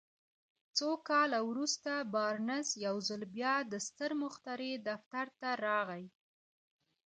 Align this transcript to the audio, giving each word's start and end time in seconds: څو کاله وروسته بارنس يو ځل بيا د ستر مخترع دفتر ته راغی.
څو 0.77 0.89
کاله 1.09 1.39
وروسته 1.49 1.91
بارنس 2.13 2.67
يو 2.85 2.95
ځل 3.07 3.21
بيا 3.35 3.55
د 3.71 3.73
ستر 3.87 4.11
مخترع 4.23 4.73
دفتر 4.89 5.25
ته 5.39 5.49
راغی. 5.65 6.05